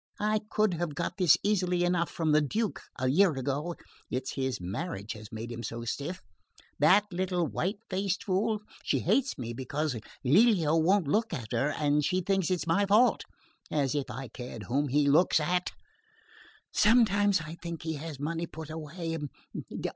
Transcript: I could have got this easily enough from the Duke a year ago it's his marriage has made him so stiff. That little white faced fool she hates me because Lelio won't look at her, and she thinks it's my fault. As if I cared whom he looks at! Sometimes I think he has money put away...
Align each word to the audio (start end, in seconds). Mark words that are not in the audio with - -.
I 0.19 0.39
could 0.49 0.73
have 0.73 0.95
got 0.95 1.17
this 1.19 1.37
easily 1.43 1.83
enough 1.83 2.09
from 2.09 2.31
the 2.31 2.41
Duke 2.41 2.81
a 2.97 3.07
year 3.07 3.29
ago 3.33 3.75
it's 4.09 4.31
his 4.33 4.59
marriage 4.59 5.13
has 5.13 5.31
made 5.31 5.51
him 5.51 5.61
so 5.61 5.85
stiff. 5.85 6.21
That 6.79 7.05
little 7.11 7.45
white 7.45 7.77
faced 7.87 8.23
fool 8.23 8.61
she 8.83 9.01
hates 9.01 9.37
me 9.37 9.53
because 9.53 9.95
Lelio 10.25 10.75
won't 10.75 11.07
look 11.07 11.35
at 11.35 11.51
her, 11.51 11.69
and 11.77 12.03
she 12.03 12.21
thinks 12.21 12.49
it's 12.49 12.65
my 12.65 12.87
fault. 12.87 13.25
As 13.69 13.93
if 13.93 14.09
I 14.09 14.29
cared 14.29 14.63
whom 14.63 14.87
he 14.87 15.07
looks 15.07 15.39
at! 15.39 15.69
Sometimes 16.73 17.39
I 17.41 17.55
think 17.61 17.83
he 17.83 17.93
has 17.97 18.19
money 18.19 18.47
put 18.47 18.71
away... 18.71 19.19